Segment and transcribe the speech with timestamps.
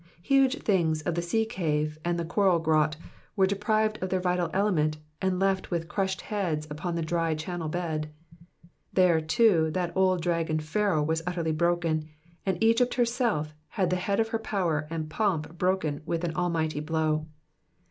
[0.23, 2.95] Huge things of the sea cave and the coral grot
[3.35, 7.69] were deprived of their vital element, and left with crushed heads upon the dry channel
[7.69, 8.09] bed.
[8.95, 12.09] Tliere, too, that old dragon Pharaoh was utterly broken,
[12.47, 16.79] and Egypt hrself had the head of her power and pomp broken with an almighty
[16.79, 17.27] blow.